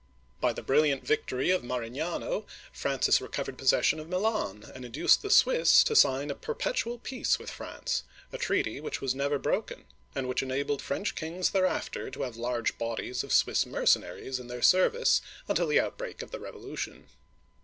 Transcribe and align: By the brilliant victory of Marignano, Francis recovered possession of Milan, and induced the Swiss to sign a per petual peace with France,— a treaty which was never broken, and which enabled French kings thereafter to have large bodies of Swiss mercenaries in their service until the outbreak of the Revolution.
By 0.39 0.51
the 0.51 0.63
brilliant 0.63 1.05
victory 1.05 1.51
of 1.51 1.61
Marignano, 1.63 2.47
Francis 2.73 3.21
recovered 3.21 3.55
possession 3.59 3.99
of 3.99 4.09
Milan, 4.09 4.71
and 4.73 4.83
induced 4.83 5.21
the 5.21 5.29
Swiss 5.29 5.83
to 5.83 5.95
sign 5.95 6.31
a 6.31 6.35
per 6.35 6.55
petual 6.55 7.03
peace 7.03 7.37
with 7.37 7.51
France,— 7.51 8.01
a 8.33 8.37
treaty 8.39 8.81
which 8.81 8.99
was 8.99 9.13
never 9.13 9.37
broken, 9.37 9.85
and 10.15 10.27
which 10.27 10.41
enabled 10.41 10.81
French 10.81 11.13
kings 11.13 11.51
thereafter 11.51 12.09
to 12.09 12.23
have 12.23 12.35
large 12.35 12.79
bodies 12.79 13.23
of 13.23 13.31
Swiss 13.31 13.63
mercenaries 13.67 14.39
in 14.39 14.47
their 14.47 14.63
service 14.63 15.21
until 15.47 15.67
the 15.67 15.79
outbreak 15.79 16.23
of 16.23 16.31
the 16.31 16.39
Revolution. 16.39 17.05